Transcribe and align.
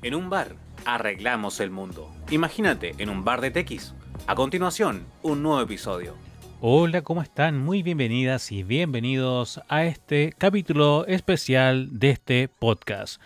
En 0.00 0.14
un 0.14 0.30
bar, 0.30 0.54
arreglamos 0.84 1.58
el 1.58 1.72
mundo. 1.72 2.08
Imagínate, 2.30 2.94
en 2.98 3.08
un 3.08 3.24
bar 3.24 3.40
de 3.40 3.50
TX. 3.50 3.94
A 4.28 4.36
continuación, 4.36 5.04
un 5.22 5.42
nuevo 5.42 5.60
episodio. 5.60 6.14
Hola, 6.60 7.02
¿cómo 7.02 7.20
están? 7.20 7.58
Muy 7.58 7.82
bienvenidas 7.82 8.52
y 8.52 8.62
bienvenidos 8.62 9.60
a 9.68 9.86
este 9.86 10.32
capítulo 10.38 11.04
especial 11.08 11.98
de 11.98 12.10
este 12.10 12.46
podcast. 12.46 13.20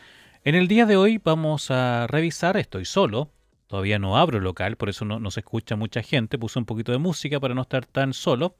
En 0.44 0.54
el 0.54 0.66
día 0.66 0.86
de 0.86 0.96
hoy 0.96 1.20
vamos 1.22 1.70
a 1.70 2.06
revisar, 2.06 2.56
estoy 2.56 2.86
solo, 2.86 3.30
todavía 3.66 3.98
no 3.98 4.16
abro 4.16 4.40
local, 4.40 4.76
por 4.76 4.88
eso 4.88 5.04
no, 5.04 5.30
se 5.30 5.40
escucha 5.40 5.76
mucha 5.76 6.02
gente, 6.02 6.38
puse 6.38 6.58
un 6.58 6.64
poquito 6.64 6.90
de 6.90 6.98
música 6.98 7.38
para 7.38 7.54
no 7.54 7.62
estar 7.62 7.84
tan 7.84 8.14
solo. 8.14 8.56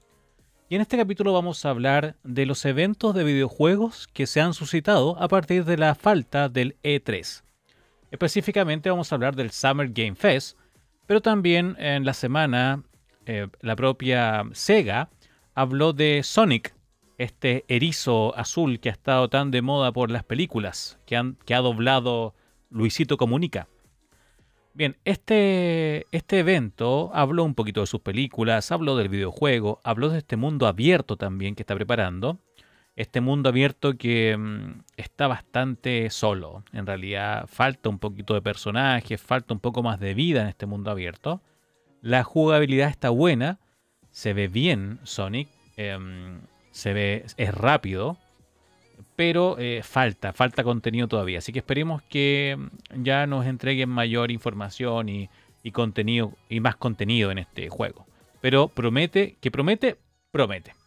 Y 0.69 0.75
en 0.75 0.81
este 0.81 0.97
capítulo 0.97 1.33
vamos 1.33 1.65
a 1.65 1.71
hablar 1.71 2.15
de 2.23 2.45
los 2.45 2.63
eventos 2.65 3.15
de 3.15 3.23
videojuegos 3.23 4.07
que 4.13 4.27
se 4.27 4.39
han 4.39 4.53
suscitado 4.53 5.19
a 5.19 5.27
partir 5.27 5.65
de 5.65 5.77
la 5.77 5.95
falta 5.95 6.47
del 6.47 6.77
E3. 6.83 7.43
Específicamente 8.13 8.91
vamos 8.91 9.11
a 9.11 9.15
hablar 9.15 9.35
del 9.35 9.49
Summer 9.49 9.89
Game 9.89 10.13
Fest, 10.13 10.55
pero 11.07 11.19
también 11.19 11.75
en 11.79 12.05
la 12.05 12.13
semana 12.13 12.83
eh, 13.25 13.47
la 13.61 13.75
propia 13.75 14.43
Sega 14.51 15.09
habló 15.55 15.93
de 15.93 16.21
Sonic, 16.21 16.75
este 17.17 17.65
erizo 17.67 18.37
azul 18.37 18.79
que 18.79 18.89
ha 18.89 18.91
estado 18.91 19.31
tan 19.31 19.49
de 19.49 19.63
moda 19.63 19.91
por 19.91 20.11
las 20.11 20.23
películas, 20.23 20.99
que, 21.07 21.17
han, 21.17 21.39
que 21.43 21.55
ha 21.55 21.61
doblado 21.61 22.35
Luisito 22.69 23.17
Comunica. 23.17 23.67
Bien, 24.75 24.95
este, 25.05 26.05
este 26.11 26.37
evento 26.37 27.09
habló 27.15 27.43
un 27.43 27.55
poquito 27.55 27.81
de 27.81 27.87
sus 27.87 28.01
películas, 28.01 28.71
habló 28.71 28.95
del 28.95 29.09
videojuego, 29.09 29.81
habló 29.83 30.09
de 30.09 30.19
este 30.19 30.35
mundo 30.35 30.67
abierto 30.67 31.17
también 31.17 31.55
que 31.55 31.63
está 31.63 31.73
preparando 31.73 32.37
este 32.95 33.21
mundo 33.21 33.49
abierto 33.49 33.97
que 33.97 34.35
mm, 34.37 34.83
está 34.97 35.27
bastante 35.27 36.09
solo. 36.09 36.63
En 36.73 36.85
realidad 36.85 37.47
falta 37.47 37.89
un 37.89 37.99
poquito 37.99 38.33
de 38.33 38.41
personajes, 38.41 39.21
falta 39.21 39.53
un 39.53 39.59
poco 39.59 39.83
más 39.83 39.99
de 39.99 40.13
vida 40.13 40.41
en 40.41 40.47
este 40.47 40.65
mundo 40.65 40.91
abierto. 40.91 41.41
La 42.01 42.23
jugabilidad 42.23 42.89
está 42.89 43.09
buena, 43.09 43.59
se 44.11 44.33
ve 44.33 44.47
bien 44.47 44.99
Sonic, 45.03 45.47
em, 45.77 46.41
se 46.71 46.93
ve, 46.93 47.25
es 47.37 47.53
rápido, 47.53 48.17
pero 49.15 49.57
eh, 49.57 49.81
falta, 49.83 50.33
falta 50.33 50.63
contenido 50.63 51.07
todavía. 51.07 51.39
Así 51.39 51.51
que 51.51 51.59
esperemos 51.59 52.01
que 52.03 52.57
mm, 52.57 53.03
ya 53.03 53.25
nos 53.25 53.45
entreguen 53.45 53.89
mayor 53.89 54.31
información 54.31 55.09
y, 55.09 55.29
y 55.63 55.71
contenido 55.71 56.33
y 56.49 56.59
más 56.59 56.75
contenido 56.75 57.31
en 57.31 57.39
este 57.39 57.69
juego. 57.69 58.05
Pero 58.41 58.67
promete, 58.67 59.37
que 59.39 59.49
promete, 59.49 59.97
promete. 60.31 60.82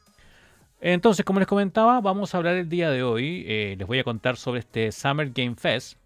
Entonces, 0.88 1.24
como 1.24 1.40
les 1.40 1.48
comentaba, 1.48 2.00
vamos 2.00 2.32
a 2.32 2.38
hablar 2.38 2.54
el 2.54 2.68
día 2.68 2.90
de 2.90 3.02
hoy. 3.02 3.44
Eh, 3.48 3.74
les 3.76 3.88
voy 3.88 3.98
a 3.98 4.04
contar 4.04 4.36
sobre 4.36 4.60
este 4.60 4.92
Summer 4.92 5.32
Game 5.34 5.56
Fest. 5.56 5.98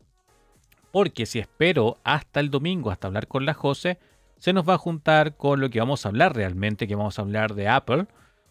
Porque 0.91 1.27
si 1.27 1.39
espero 1.39 1.99
hasta 2.03 2.41
el 2.41 2.51
domingo, 2.51 2.91
hasta 2.91 3.09
hablar 3.09 3.29
con 3.29 3.45
la 3.45 3.53
Jose, 3.53 3.99
se 4.39 4.55
nos 4.55 4.67
va 4.67 4.75
a 4.75 4.79
juntar 4.79 5.37
con 5.37 5.61
lo 5.61 5.69
que 5.69 5.81
vamos 5.81 6.07
a 6.07 6.09
hablar 6.09 6.35
realmente, 6.35 6.89
que 6.89 6.95
vamos 6.95 7.19
a 7.19 7.23
hablar 7.23 7.55
de 7.55 7.69
Apple. 7.69 8.07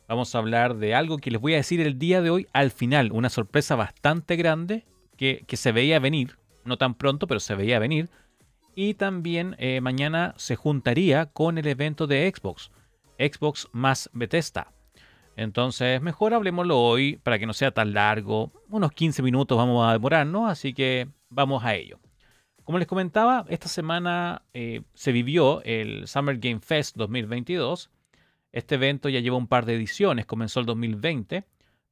Vamos 0.07 0.35
a 0.35 0.37
hablar 0.37 0.75
de 0.75 0.93
algo 0.93 1.17
que 1.17 1.31
les 1.31 1.41
voy 1.41 1.53
a 1.53 1.57
decir 1.57 1.81
el 1.81 1.97
día 1.97 2.21
de 2.21 2.29
hoy 2.29 2.45
al 2.53 2.69
final. 2.69 3.11
Una 3.11 3.29
sorpresa 3.29 3.75
bastante 3.75 4.35
grande 4.35 4.85
que, 5.17 5.43
se 5.51 5.71
veía 5.71 5.97
venir. 5.97 6.37
No 6.63 6.77
tan 6.77 6.93
pronto, 6.93 7.25
pero 7.25 7.39
se 7.39 7.55
veía 7.55 7.79
venir. 7.79 8.07
Y 8.75 8.93
también 8.93 9.55
eh, 9.57 9.81
mañana 9.81 10.35
se 10.37 10.55
juntaría 10.55 11.25
con 11.25 11.57
el 11.57 11.65
evento 11.65 12.05
de 12.05 12.31
Xbox. 12.31 12.69
Xbox 13.17 13.67
más 13.71 14.11
Bethesda. 14.13 14.73
Entonces, 15.39 16.01
mejor 16.01 16.33
hablemoslo 16.33 16.77
hoy 16.77 17.15
para 17.23 17.39
que 17.39 17.45
no 17.45 17.53
sea 17.53 17.71
tan 17.71 17.93
largo. 17.93 18.51
Unos 18.67 18.91
15 18.91 19.21
minutos 19.21 19.57
vamos 19.57 19.87
a 19.87 19.93
demorarnos, 19.93 20.51
así 20.51 20.73
que 20.73 21.07
vamos 21.29 21.63
a 21.63 21.75
ello. 21.75 21.97
Como 22.65 22.77
les 22.77 22.89
comentaba, 22.89 23.45
esta 23.47 23.69
semana 23.69 24.41
eh, 24.53 24.81
se 24.93 25.13
vivió 25.13 25.63
el 25.63 26.09
Summer 26.09 26.39
Game 26.39 26.59
Fest 26.59 26.97
2022. 26.97 27.89
Este 28.51 28.75
evento 28.75 29.07
ya 29.07 29.21
lleva 29.21 29.37
un 29.37 29.47
par 29.47 29.65
de 29.65 29.75
ediciones, 29.75 30.25
comenzó 30.25 30.59
el 30.59 30.65
2020, 30.65 31.45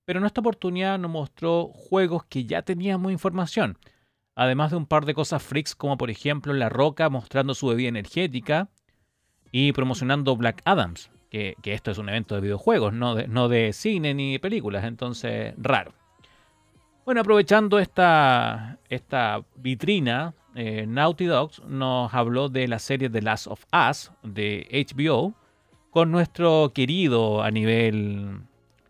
pero 0.03 0.19
en 0.19 0.25
esta 0.25 0.41
oportunidad 0.41 0.99
nos 0.99 1.11
mostró 1.11 1.67
juegos 1.67 2.25
que 2.25 2.43
ya 2.43 2.63
teníamos 2.63 3.13
información. 3.13 3.77
Además 4.35 4.71
de 4.71 4.77
un 4.77 4.87
par 4.87 5.05
de 5.05 5.13
cosas 5.13 5.41
freaks 5.41 5.73
como 5.73 5.97
por 5.97 6.09
ejemplo 6.09 6.51
La 6.51 6.67
Roca 6.67 7.09
mostrando 7.09 7.55
su 7.55 7.67
bebida 7.67 7.87
energética 7.87 8.67
y 9.53 9.71
promocionando 9.71 10.35
Black 10.35 10.61
Adams, 10.65 11.09
que, 11.29 11.55
esto 11.63 11.91
es 11.91 11.97
un 11.97 12.09
evento 12.09 12.35
de 12.35 12.41
videojuegos, 12.41 12.93
no 12.93 13.15
de, 13.15 13.27
no 13.27 13.49
de 13.49 13.73
cine 13.73 14.13
ni 14.13 14.39
películas, 14.39 14.83
entonces 14.85 15.53
raro. 15.57 15.93
Bueno, 17.05 17.21
aprovechando 17.21 17.79
esta, 17.79 18.79
esta 18.89 19.41
vitrina, 19.55 20.33
eh, 20.55 20.85
Naughty 20.87 21.25
Dogs 21.25 21.61
nos 21.65 22.13
habló 22.13 22.49
de 22.49 22.67
la 22.67 22.79
serie 22.79 23.09
The 23.09 23.21
Last 23.21 23.47
of 23.47 23.63
Us 23.71 24.11
de 24.23 24.67
HBO 24.71 25.33
con 25.91 26.11
nuestro 26.11 26.73
querido 26.73 27.43
a 27.43 27.51
nivel 27.51 28.41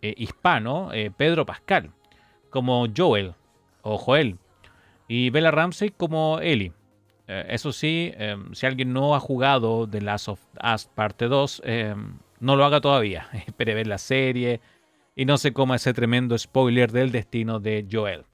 eh, 0.01 0.13
hispano 0.17 0.93
eh, 0.93 1.11
Pedro 1.15 1.45
Pascal 1.45 1.91
como 2.49 2.87
Joel 2.95 3.35
o 3.81 3.97
Joel 3.97 4.37
y 5.07 5.29
Bella 5.29 5.51
Ramsey 5.51 5.91
como 5.91 6.39
Ellie. 6.39 6.73
eso 7.27 7.73
sí, 7.73 8.13
si 8.53 8.65
alguien 8.65 8.93
no 8.93 9.13
ha 9.13 9.19
jugado 9.19 9.87
The 9.87 10.01
Last 10.01 10.29
of 10.29 10.41
Us 10.73 10.85
parte 10.87 11.27
2, 11.27 11.61
no 12.39 12.55
lo 12.55 12.65
haga 12.65 12.81
todavía. 12.81 13.27
Espere 13.47 13.73
ver 13.73 13.87
la 13.87 13.97
serie 13.97 14.61
y 15.15 15.25
no 15.25 15.37
se 15.37 15.53
coma 15.53 15.75
ese 15.75 15.93
tremendo 15.93 16.37
spoiler 16.37 16.91
del 16.91 17.11
destino 17.11 17.59
de 17.59 17.87
Joel. 17.91 18.25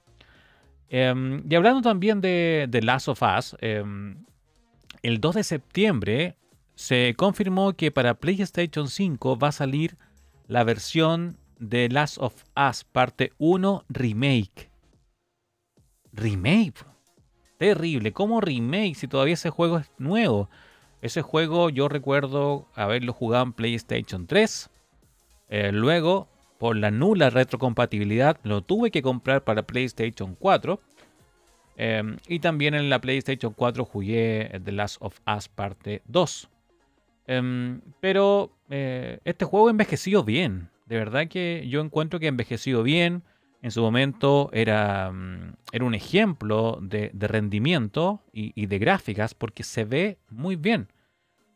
Em, 0.90 1.44
y 1.50 1.56
hablando 1.56 1.82
también 1.82 2.22
de 2.22 2.80
Last 2.84 3.08
of 3.08 3.22
Us, 3.22 3.56
em, 3.62 4.18
el 5.02 5.20
2 5.20 5.36
de 5.36 5.44
septiembre 5.44 6.38
se 6.76 7.14
confirmó 7.18 7.74
que 7.74 7.92
para 7.92 8.16
PlayStation 8.16 8.88
5 8.88 9.38
va 9.38 9.50
a 9.50 9.52
salir 9.52 9.98
la 10.48 10.64
versión 10.64 11.38
de 11.60 11.90
Last 11.90 12.18
of 12.20 12.44
Us 12.56 12.84
parte 12.84 13.32
1 13.38 13.86
remake. 13.90 14.70
Remake. 16.12 16.86
Terrible. 17.58 18.12
¿Cómo 18.12 18.42
remake 18.42 18.96
si 18.96 19.08
todavía 19.08 19.36
ese 19.36 19.50
juego 19.50 19.80
es 19.80 19.92
nuevo? 19.98 20.50
Ese 21.04 21.22
juego 21.22 21.70
yo 21.70 21.90
recuerdo 21.90 22.66
haberlo 22.76 23.12
jugado 23.12 23.44
en 23.44 23.52
PlayStation 23.52 24.26
3. 24.26 24.70
Eh, 25.50 25.72
luego, 25.74 26.30
por 26.58 26.78
la 26.78 26.92
nula 26.92 27.30
retrocompatibilidad, 27.30 28.40
lo 28.44 28.62
tuve 28.62 28.90
que 28.90 29.02
comprar 29.02 29.44
para 29.44 29.64
PlayStation 29.64 30.34
4. 30.36 30.80
Em, 31.76 32.16
y 32.30 32.40
también 32.40 32.74
en 32.74 32.90
la 32.90 33.02
PlayStation 33.02 33.52
4 33.52 33.84
jugué 33.84 34.62
The 34.64 34.72
Last 34.72 34.96
of 35.02 35.20
Us 35.28 35.50
parte 35.50 36.02
2. 36.06 36.50
Em, 37.28 37.82
pero 38.00 38.56
eh, 38.70 39.20
este 39.26 39.44
juego 39.44 39.70
envejeció 39.70 40.24
bien. 40.24 40.70
De 40.86 40.96
verdad 40.96 41.28
que 41.28 41.68
yo 41.68 41.82
encuentro 41.82 42.18
que 42.22 42.28
envejeció 42.28 42.82
bien. 42.82 43.24
En 43.64 43.72
su 43.72 43.82
momento 43.82 44.50
era, 44.52 45.10
mm, 45.10 45.54
era 45.72 45.86
un 45.86 45.96
ejemplo 45.96 46.80
de, 46.82 47.10
rendimiento 47.14 48.22
y, 48.34 48.66
de 48.66 48.78
gráficas 48.78 49.34
porque 49.34 49.64
se 49.64 49.86
ve 49.86 50.20
muy 50.30 50.58
bien. 50.58 50.92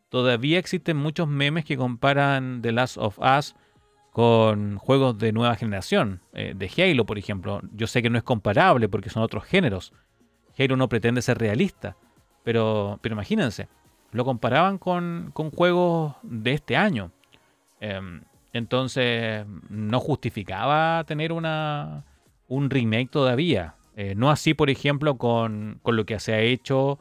Todavía 0.08 0.58
existen 0.58 0.96
muchos 0.96 1.28
memes 1.28 1.66
que 1.66 1.76
comparan 1.76 2.62
The 2.62 2.72
Last 2.72 2.96
of 2.96 3.18
Us 3.18 3.54
con 4.10 4.78
juegos 4.78 5.18
de 5.18 5.32
nueva 5.32 5.54
generación, 5.56 6.22
eh, 6.32 6.54
de 6.56 6.70
Halo, 6.78 7.04
por 7.04 7.18
ejemplo. 7.18 7.60
Yo 7.72 7.86
sé 7.86 8.00
que 8.00 8.08
no 8.08 8.16
es 8.16 8.24
comparable 8.24 8.88
porque 8.88 9.10
son 9.10 9.22
otros 9.22 9.44
géneros. 9.44 9.92
Halo 10.58 10.76
no 10.76 10.88
pretende 10.88 11.20
ser 11.20 11.36
realista, 11.36 11.98
pero, 12.42 12.98
pero 13.02 13.12
imagínense, 13.12 13.68
lo 14.12 14.24
comparaban 14.24 14.78
con, 14.78 15.30
juegos 15.54 16.14
de 16.22 16.54
este 16.54 16.74
año. 16.74 17.12
Em, 17.80 18.22
entonces, 18.52 19.44
no 19.68 20.00
justificaba 20.00 21.04
tener 21.04 21.32
una, 21.32 22.04
un 22.48 22.70
remake 22.70 23.10
todavía. 23.10 23.74
Eh, 23.96 24.14
no 24.14 24.30
así, 24.30 24.54
por 24.54 24.70
ejemplo, 24.70 25.18
con, 25.18 25.80
con, 25.82 25.96
lo 25.96 26.06
que 26.06 26.18
se 26.20 26.32
ha 26.32 26.40
hecho 26.40 26.98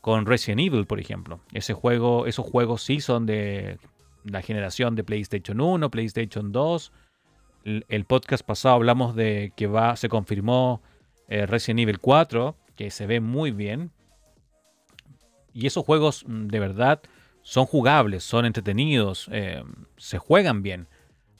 con 0.00 0.26
Resident 0.26 0.60
Evil, 0.60 0.86
por 0.86 1.00
ejemplo. 1.00 1.40
Ese 1.52 1.74
juego, 1.74 2.26
esos 2.26 2.46
juegos 2.46 2.82
sí 2.82 3.00
son 3.00 3.26
de 3.26 3.78
la 4.24 4.42
generación 4.42 4.94
de 4.94 5.04
PlayStation 5.04 5.60
1, 5.60 5.90
PlayStation 5.90 6.52
2. 6.52 6.92
El, 7.64 8.04
podcast 8.04 8.44
pasado 8.46 8.76
hablamos 8.76 9.16
de 9.16 9.52
que 9.56 9.66
va, 9.66 9.96
se 9.96 10.08
confirmó 10.08 10.82
eh, 11.28 11.46
Resident 11.46 11.80
Evil 11.80 11.98
4, 11.98 12.56
que 12.76 12.90
se 12.90 13.06
ve 13.06 13.20
muy 13.20 13.50
bien. 13.50 13.90
Y 15.52 15.66
esos 15.66 15.84
juegos 15.84 16.24
mm, 16.26 16.46
de 16.46 16.60
verdad 16.60 17.02
son 17.42 17.66
jugables, 17.66 18.24
son 18.24 18.44
entretenidos, 18.44 19.28
eh, 19.32 19.62
se 19.96 20.18
juegan 20.18 20.62
bien. 20.62 20.88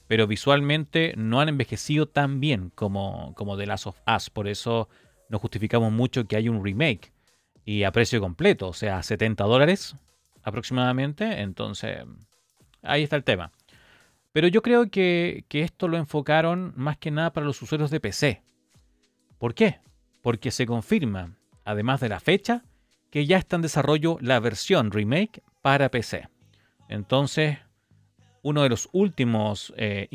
Pero 0.07 0.27
visualmente 0.27 1.13
no 1.17 1.41
han 1.41 1.49
envejecido 1.49 2.07
tan 2.07 2.39
bien 2.39 2.71
como, 2.73 3.33
como 3.35 3.57
The 3.57 3.65
Last 3.65 3.87
of 3.87 4.01
Us. 4.07 4.29
Por 4.29 4.47
eso 4.47 4.89
nos 5.29 5.41
justificamos 5.41 5.91
mucho 5.91 6.25
que 6.27 6.37
hay 6.37 6.49
un 6.49 6.63
remake 6.63 7.11
y 7.65 7.83
a 7.83 7.91
precio 7.91 8.21
completo, 8.21 8.69
o 8.69 8.73
sea, 8.73 9.03
70 9.03 9.43
dólares 9.43 9.95
aproximadamente. 10.43 11.41
Entonces, 11.41 12.03
ahí 12.81 13.03
está 13.03 13.17
el 13.17 13.23
tema. 13.23 13.51
Pero 14.31 14.47
yo 14.47 14.61
creo 14.61 14.89
que, 14.91 15.45
esto 15.49 15.87
lo 15.87 15.97
enfocaron 15.97 16.71
más 16.75 16.97
que 16.97 17.11
nada 17.11 17.33
para 17.33 17.45
los 17.45 17.61
usuarios 17.61 17.89
de 17.89 17.99
PC. 17.99 18.43
¿Por 19.39 19.53
qué? 19.53 19.79
Porque 20.21 20.51
se 20.51 20.65
confirma, 20.65 21.37
además 21.65 21.99
de 22.01 22.09
la 22.09 22.19
fecha, 22.19 22.63
que 23.09 23.25
ya 23.25 23.37
está 23.37 23.55
en 23.55 23.63
desarrollo 23.63 24.17
la 24.21 24.39
versión 24.39 24.91
remake 24.91 25.41
para 25.61 25.89
PC. 25.89 26.29
Entonces, 26.87 27.57
uno 28.41 28.63
de 28.63 28.69
los 28.69 28.89
últimos 28.91 29.73
eh, 29.77 30.07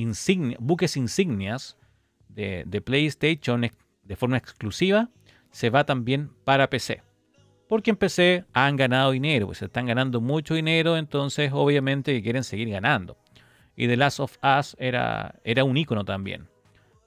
buques 0.59 0.97
insignias 0.97 1.77
de, 2.29 2.83
PlayStation 2.85 3.71
de 4.03 4.17
forma 4.17 4.37
exclusiva 4.37 5.11
se 5.51 5.71
va 5.71 5.85
también 5.85 6.31
para 6.45 6.71
PC. 6.71 7.03
Porque 7.69 7.91
en 7.91 7.97
PC 7.97 8.45
han 8.53 8.77
ganado 8.77 9.13
dinero, 9.13 9.47
pues 9.47 9.63
están 9.63 9.87
ganando 9.87 10.21
mucho 10.21 10.55
dinero, 10.55 10.97
entonces 10.97 11.51
obviamente 11.55 12.23
quieren 12.23 12.45
seguir 12.45 12.69
ganando. 12.69 13.17
Y 13.77 13.87
The 13.87 13.97
Last 13.97 14.21
of 14.21 14.39
Us 14.43 14.77
era, 14.79 15.37
era 15.45 15.65
un 15.65 15.77
icono 15.77 16.05
también. 16.05 16.49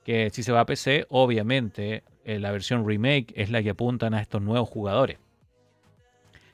Que 0.04 0.30
si 0.32 0.44
se 0.44 0.52
va 0.52 0.62
a 0.62 0.66
PC, 0.66 1.06
obviamente 1.10 2.04
eh, 2.24 2.40
la 2.40 2.52
versión 2.52 2.88
remake 2.88 3.34
es 3.36 3.52
la 3.52 3.62
que 3.62 3.72
apuntan 3.72 4.14
a 4.14 4.22
estos 4.22 4.42
nuevos 4.42 4.70
jugadores. 4.70 5.20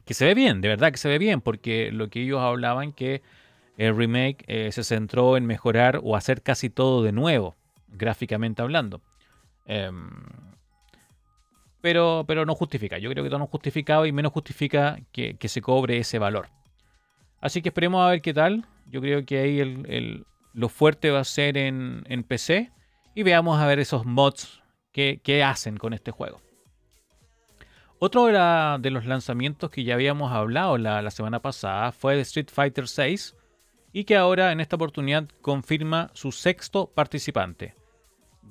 Que 0.06 0.14
se 0.14 0.26
ve 0.26 0.34
bien, 0.34 0.62
de 0.62 0.68
verdad 0.68 0.92
que 0.92 0.98
se 0.98 1.08
ve 1.08 1.18
bien, 1.18 1.40
porque 1.40 1.92
lo 1.92 2.10
que 2.10 2.22
ellos 2.24 2.42
hablaban 2.42 2.92
que 2.92 3.22
el 3.78 3.96
remake 3.96 4.44
eh, 4.48 4.72
se 4.72 4.84
centró 4.84 5.38
en 5.38 5.46
mejorar 5.46 6.00
o 6.04 6.16
hacer 6.16 6.42
casi 6.42 6.70
todo 6.70 7.04
de 7.04 7.12
nuevo, 7.12 7.56
gráficamente 7.88 8.62
hablando. 8.62 9.02
Em, 9.66 10.10
pero, 11.82 12.26
pero 12.28 12.46
no 12.46 12.56
justifica. 12.56 12.98
Yo 12.98 13.10
creo 13.10 13.24
que 13.24 13.30
no 13.30 13.48
justificado 13.48 14.06
y 14.06 14.12
menos 14.12 14.32
justifica 14.32 15.00
que, 15.12 15.36
se 15.48 15.62
cobre 15.62 15.98
ese 15.98 16.20
valor. 16.20 16.50
Así 17.40 17.62
que 17.62 17.70
esperemos 17.70 18.06
a 18.06 18.12
ver 18.12 18.22
qué 18.22 18.34
tal. 18.34 18.66
Yo 18.86 19.02
creo 19.02 19.26
que 19.26 19.40
ahí 19.40 19.60
el, 19.60 20.26
lo 20.54 20.70
fuerte 20.70 21.10
va 21.10 21.20
a 21.20 21.24
ser 21.24 21.58
en, 21.58 22.04
PC. 22.28 22.72
Y 23.16 23.24
veamos 23.24 23.60
a 23.60 23.66
ver 23.66 23.80
esos 23.80 24.06
mods 24.06 24.62
que, 24.92 25.44
hacen 25.44 25.78
con 25.78 25.94
este 25.94 26.12
juego. 26.12 26.40
Otro 27.98 28.26
de, 28.26 28.92
los 28.92 29.06
lanzamientos 29.06 29.70
que 29.72 29.84
ya 29.84 29.96
habíamos 29.96 30.32
hablado 30.32 30.78
la, 30.78 31.02
la 31.02 31.12
semana 31.12 31.42
pasada 31.42 31.92
fue 31.92 32.16
de 32.16 32.22
Street 32.22 32.50
Fighter 32.52 32.86
VI 32.86 33.41
y 33.94 34.06
que 34.06 34.16
ahora 34.16 34.52
en 34.52 34.60
esta 34.60 34.76
oportunidad 34.76 35.28
confirma 35.42 36.10
su 36.14 36.32
sexto 36.32 36.88
participante. 36.88 37.76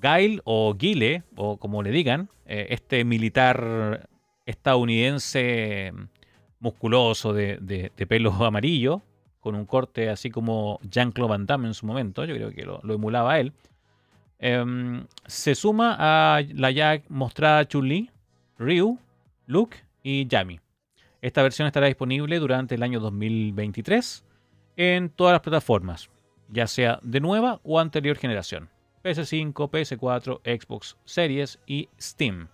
Gail 0.00 0.40
o 0.44 0.74
Guile, 0.74 1.24
o 1.36 1.58
como 1.58 1.82
le 1.82 1.90
digan, 1.90 2.28
eh, 2.46 2.68
este 2.70 3.04
militar 3.04 4.08
estadounidense 4.46 5.92
musculoso 6.58 7.32
de, 7.32 7.92
pelo 8.08 8.32
amarillo, 8.44 9.02
con 9.40 9.54
un 9.54 9.64
corte 9.64 10.10
así 10.10 10.30
como 10.30 10.78
Jean-Claude 10.82 11.30
Van 11.30 11.46
Damme 11.46 11.68
en 11.68 11.74
su 11.74 11.86
momento, 11.86 12.24
yo 12.24 12.34
creo 12.34 12.50
que 12.50 12.64
lo, 12.64 12.80
emulaba 12.92 13.40
él, 13.40 13.52
em, 14.38 15.06
se 15.26 15.54
suma 15.54 15.96
a 15.98 16.42
la 16.54 16.70
ya 16.70 17.02
mostrada 17.08 17.66
Chun-Li, 17.66 18.10
Ryu, 18.58 18.98
Luke 19.46 19.78
y 20.02 20.26
Yami. 20.26 20.60
Esta 21.22 21.42
versión 21.42 21.66
estará 21.66 21.86
disponible 21.86 22.38
durante 22.38 22.74
el 22.74 22.82
año 22.82 23.00
2023 23.00 24.24
en 24.80 25.10
todas 25.10 25.34
las 25.34 25.42
plataformas, 25.42 26.08
ya 26.48 26.66
sea 26.66 27.00
de 27.02 27.20
nueva 27.20 27.60
o 27.64 27.78
anterior 27.78 28.16
generación. 28.16 28.70
PS5, 29.04 29.52
PS4, 29.52 30.40
Xbox 30.58 30.96
Series 31.04 31.58
y 31.66 31.90
Steam. 32.00 32.48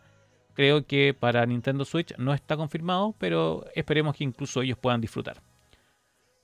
Creo 0.54 0.84
que 0.84 1.14
para 1.14 1.46
Nintendo 1.46 1.84
Switch 1.84 2.16
no 2.18 2.34
está 2.34 2.56
confirmado, 2.56 3.14
pero 3.18 3.64
esperemos 3.76 4.16
que 4.16 4.24
incluso 4.24 4.62
ellos 4.62 4.76
puedan 4.76 5.00
disfrutar. 5.00 5.40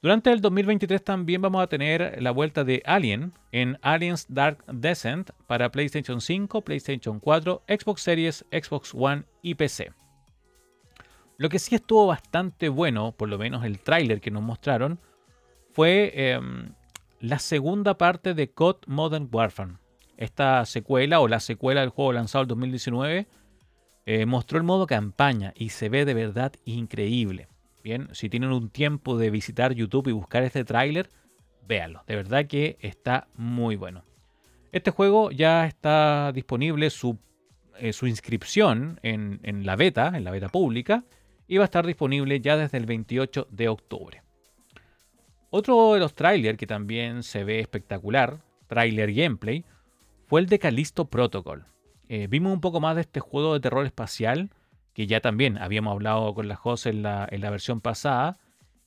Durante 0.01 0.31
el 0.31 0.41
2023 0.41 1.03
también 1.03 1.43
vamos 1.43 1.61
a 1.61 1.67
tener 1.67 2.23
la 2.23 2.31
vuelta 2.31 2.63
de 2.63 2.81
Alien 2.87 3.33
en 3.51 3.77
Aliens 3.83 4.27
Dark 4.29 4.65
Descent 4.73 5.31
para 5.49 5.73
PlayStation 5.73 6.21
5, 6.21 6.61
PlayStation 6.61 7.19
4, 7.19 7.63
Xbox 7.67 8.03
Series, 8.03 8.45
Xbox 8.53 8.95
One 8.95 9.25
y 9.43 9.57
PC. 9.57 9.93
Lo 11.39 11.49
que 11.49 11.59
sí 11.59 11.75
estuvo 11.75 12.07
bastante 12.07 12.69
bueno, 12.69 13.11
por 13.11 13.29
lo 13.29 13.37
menos 13.37 13.65
el 13.65 13.81
tráiler 13.81 14.21
que 14.21 14.31
nos 14.31 14.45
mostraron, 14.45 15.01
fue 15.73 16.13
em, 16.15 16.73
la 17.21 17.39
segunda 17.39 17.97
parte 17.97 18.35
de 18.35 18.51
COD 18.51 18.77
Modern 18.87 19.29
Warfare. 19.33 19.73
Esta 20.17 20.65
secuela 20.67 21.21
o 21.21 21.29
la 21.29 21.41
secuela 21.41 21.81
del 21.81 21.91
juego 21.91 22.13
lanzado 22.13 22.43
en 22.43 22.49
2019 22.49 23.27
eh, 24.05 24.27
mostró 24.27 24.59
el 24.59 24.65
modo 24.65 24.87
campaña 24.87 25.53
y 25.57 25.71
se 25.71 25.89
ve 25.89 26.05
de 26.05 26.15
verdad 26.15 26.53
increíble. 26.65 27.49
Bien, 27.83 28.09
si 28.13 28.29
tienen 28.29 28.53
un 28.53 28.69
tiempo 28.69 29.17
de 29.17 29.31
visitar 29.31 29.73
YouTube 29.73 30.09
y 30.09 30.13
buscar 30.13 30.43
este 30.43 30.65
tráiler, 30.65 31.09
véanlo. 31.67 32.03
De 32.07 32.17
verdad 32.17 32.47
que 32.47 32.77
está 32.81 33.29
muy 33.35 33.77
bueno. 33.77 34.05
Este 34.71 34.91
juego 34.91 35.31
ya 35.31 35.67
está 35.67 36.33
disponible 36.33 36.91
su, 36.91 37.19
eh, 37.79 37.93
inscripción 38.03 39.01
en, 39.03 39.41
en 39.43 39.67
la 39.67 39.77
beta, 39.77 40.13
en 40.15 40.25
la 40.25 40.31
beta 40.31 40.49
pública, 40.49 41.05
y 41.49 41.57
va 41.57 41.65
a 41.65 41.67
estar 41.67 41.87
disponible 41.87 42.41
ya 42.41 42.57
desde 42.57 42.79
el 42.79 42.87
28 42.87 43.49
de 43.51 43.69
octubre. 43.69 44.23
Otro 45.55 45.93
de 45.93 46.01
los 46.01 46.15
trailers 46.15 46.57
que 46.57 46.67
también 46.67 47.23
se 47.23 47.45
ve 47.45 47.61
espectacular, 47.61 48.41
trailer 48.69 49.13
gameplay, 49.13 49.67
fue 50.27 50.41
el 50.41 50.47
de 50.47 50.59
Callisto 50.59 51.11
Protocol. 51.11 51.67
Eh, 52.09 52.27
vimos 52.27 52.55
un 52.55 52.63
poco 52.63 52.81
más 52.81 52.95
de 52.95 53.03
este 53.03 53.21
juego 53.21 53.53
de 53.53 53.61
terror 53.61 53.85
espacial, 53.85 54.49
que 54.95 55.07
ya 55.07 55.21
también 55.21 55.59
habíamos 55.59 55.93
hablado 55.93 56.33
con 56.33 56.49
la 56.49 56.57
José 56.57 56.89
en 56.89 57.03
la, 57.03 57.29
en 57.31 57.43
la 57.43 57.51
versión 57.51 57.83
pasada, 57.83 58.39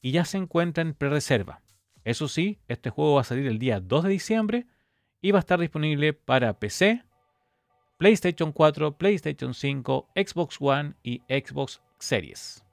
y 0.01 0.09
ya 0.09 0.25
se 0.25 0.39
encuentra 0.39 0.81
en 0.81 0.95
pre-reserva. 0.95 1.61
Eso 2.03 2.27
sí, 2.27 2.57
este 2.67 2.89
juego 2.89 3.13
va 3.13 3.21
a 3.21 3.25
salir 3.25 3.45
el 3.45 3.59
día 3.59 3.79
2 3.79 4.05
de 4.05 4.09
diciembre 4.09 4.65
y 5.21 5.29
va 5.29 5.37
a 5.37 5.41
estar 5.41 5.59
disponible 5.59 6.13
para 6.13 6.57
PC, 6.57 7.03
PlayStation 7.97 8.51
4, 8.51 8.97
PlayStation 8.97 9.53
5, 9.53 10.09
Xbox 10.15 10.57
One 10.59 10.95
y 11.03 11.21
Xbox 11.29 11.83
Series. 11.99 12.64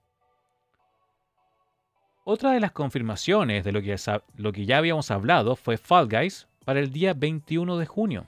Otra 2.24 2.52
de 2.52 2.60
las 2.60 2.70
confirmaciones 2.70 3.64
de 3.64 3.72
lo 3.72 3.82
que, 3.82 3.96
lo 4.36 4.52
que 4.52 4.64
ya 4.64 4.78
habíamos 4.78 5.10
hablado 5.10 5.56
fue 5.56 5.76
Fall 5.76 6.08
Guys 6.08 6.46
para 6.64 6.78
el 6.78 6.92
día 6.92 7.14
21 7.14 7.78
de 7.78 7.86
junio. 7.86 8.26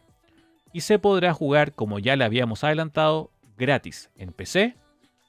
Y 0.73 0.81
se 0.81 0.99
podrá 0.99 1.33
jugar, 1.33 1.73
como 1.73 2.01
ya 2.01 2.17
le 2.17 2.25
habíamos 2.25 2.65
adelantado, 2.65 3.31
gratis 3.57 4.11
en 4.17 4.33
PC, 4.33 4.75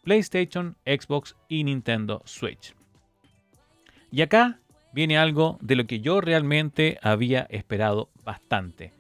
PlayStation, 0.03 0.77
Xbox 0.83 1.35
y 1.47 1.63
Nintendo 1.63 2.23
Switch. 2.25 2.73
Y 4.12 4.23
acá 4.23 4.59
viene 4.94 5.19
algo 5.19 5.59
de 5.62 5.75
lo 5.75 5.85
que 5.85 6.00
yo 6.00 6.19
realmente 6.19 6.97
había 7.03 7.41
esperado 7.51 8.09
bastante, 8.23 8.94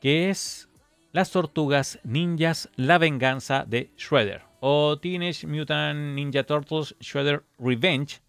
que 0.00 0.30
es 0.30 0.70
las 1.12 1.30
tortugas 1.30 1.98
ninjas 2.04 2.70
La 2.76 2.96
venganza 2.96 3.66
de 3.66 3.90
Shredder 3.98 4.42
o 4.60 4.98
Teenage 4.98 5.46
Mutant 5.46 6.14
Ninja 6.14 6.44
Turtles 6.44 6.94
Shredder 7.00 7.44
Revenge 7.58 8.20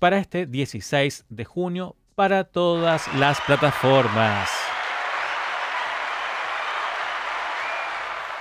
para 0.00 0.18
este 0.18 0.46
16 0.46 1.26
de 1.28 1.44
junio 1.44 1.94
para 2.14 2.44
todas 2.44 3.06
las 3.14 3.38
plataformas. 3.42 4.50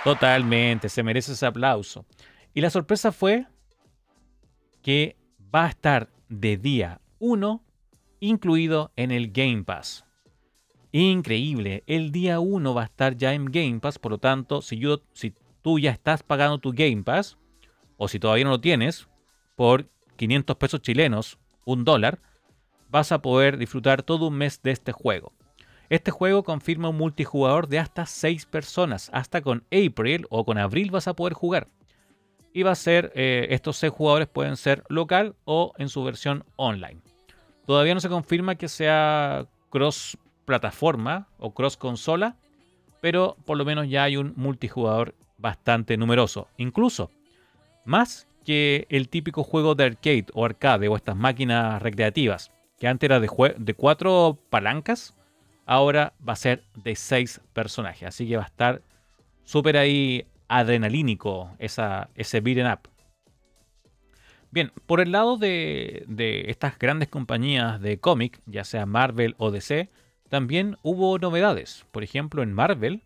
Totalmente, 0.05 0.87
se 0.87 1.03
merece 1.03 1.33
ese 1.33 1.45
aplauso. 1.45 2.05
Y 2.53 2.61
la 2.61 2.69
sorpresa 2.69 3.11
fue 3.11 3.45
que 4.81 5.17
va 5.53 5.65
a 5.65 5.69
estar 5.69 6.09
de 6.29 6.55
día 6.55 7.01
1 7.19 7.61
incluido 8.21 8.93
en 8.95 9.11
el 9.11 9.31
Game 9.31 9.65
Pass. 9.65 10.05
Increíble, 10.93 11.83
el 11.87 12.13
día 12.13 12.39
1 12.39 12.73
va 12.73 12.83
a 12.83 12.85
estar 12.85 13.17
ya 13.17 13.33
en 13.33 13.45
Game 13.45 13.81
Pass, 13.81 13.99
por 13.99 14.13
lo 14.13 14.17
tanto, 14.17 14.61
si, 14.61 14.81
si 15.11 15.33
tú 15.61 15.77
ya 15.77 15.91
estás 15.91 16.23
pagando 16.23 16.57
tu 16.57 16.71
Game 16.71 17.03
Pass, 17.03 17.37
o 17.97 18.07
si 18.07 18.17
todavía 18.17 18.45
no 18.45 18.51
lo 18.51 18.61
tienes, 18.61 19.09
por 19.57 19.89
500 20.15 20.55
pesos 20.55 20.81
chilenos 20.81 21.37
un 21.73 21.85
dólar, 21.85 22.19
vas 22.89 23.11
a 23.11 23.21
poder 23.21 23.57
disfrutar 23.57 24.03
todo 24.03 24.27
un 24.27 24.37
mes 24.37 24.61
de 24.61 24.71
este 24.71 24.91
juego. 24.91 25.33
Este 25.89 26.11
juego 26.11 26.43
confirma 26.43 26.89
un 26.89 26.97
multijugador 26.97 27.67
de 27.67 27.79
hasta 27.79 28.05
6 28.05 28.45
personas, 28.45 29.09
hasta 29.13 29.41
con 29.41 29.63
April 29.71 30.27
o 30.29 30.45
con 30.45 30.57
Abril 30.57 30.91
vas 30.91 31.07
a 31.07 31.15
poder 31.15 31.33
jugar. 31.33 31.67
Y 32.53 32.63
va 32.63 32.71
a 32.71 32.75
ser, 32.75 33.11
eh, 33.15 33.47
estos 33.51 33.77
6 33.77 33.91
jugadores 33.91 34.27
pueden 34.27 34.57
ser 34.57 34.83
local 34.87 35.35
o 35.45 35.73
en 35.77 35.89
su 35.89 36.03
versión 36.03 36.43
online. 36.55 37.01
Todavía 37.65 37.93
no 37.93 38.01
se 38.01 38.09
confirma 38.09 38.55
que 38.55 38.67
sea 38.67 39.47
cross 39.69 40.17
plataforma 40.45 41.27
o 41.37 41.53
cross 41.53 41.77
consola, 41.77 42.35
pero 43.01 43.37
por 43.45 43.57
lo 43.57 43.65
menos 43.65 43.87
ya 43.87 44.03
hay 44.03 44.17
un 44.17 44.33
multijugador 44.35 45.15
bastante 45.37 45.97
numeroso. 45.97 46.47
Incluso 46.57 47.11
más 47.85 48.27
que 48.45 48.87
el 48.89 49.09
típico 49.09 49.43
juego 49.43 49.75
de 49.75 49.85
arcade 49.85 50.25
o 50.33 50.45
arcade 50.45 50.87
o 50.87 50.95
estas 50.95 51.15
máquinas 51.15 51.81
recreativas, 51.81 52.51
que 52.79 52.87
antes 52.87 53.07
era 53.07 53.19
de, 53.19 53.73
cuatro 53.75 54.39
palancas, 54.49 55.15
ahora 55.65 56.13
va 56.27 56.33
a 56.33 56.37
ser 56.37 56.63
de 56.75 56.95
seis 56.95 57.41
personajes. 57.53 58.07
Así 58.07 58.27
que 58.27 58.37
va 58.37 58.43
a 58.43 58.47
estar 58.47 58.81
súper 59.43 59.77
ahí 59.77 60.25
adrenalínico 60.47 61.51
esa, 61.59 62.09
ese 62.15 62.41
beat'em 62.41 62.71
up. 62.71 62.89
Bien, 64.51 64.71
por 64.87 64.99
el 64.99 65.11
lado 65.11 65.37
de, 65.37 66.05
de 66.07 66.49
estas 66.49 66.79
grandes 66.79 67.09
compañías 67.09 67.79
de 67.81 67.99
cómic, 67.99 68.41
ya 68.47 68.63
sea 68.63 68.87
Marvel 68.87 69.35
o 69.37 69.51
DC, 69.51 69.89
también 70.29 70.77
hubo 70.81 71.19
novedades. 71.19 71.85
Por 71.91 72.03
ejemplo, 72.03 72.41
en 72.41 72.53
Marvel, 72.53 73.03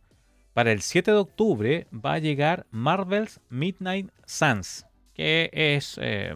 para 0.53 0.71
el 0.71 0.81
7 0.81 1.11
de 1.11 1.17
octubre 1.17 1.87
va 1.93 2.13
a 2.13 2.19
llegar 2.19 2.65
Marvel's 2.69 3.41
Midnight 3.49 4.09
Suns, 4.25 4.85
que 5.13 5.49
es 5.53 5.99
eh, 6.01 6.35